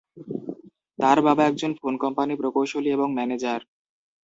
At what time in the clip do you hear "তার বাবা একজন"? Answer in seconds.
0.99-1.71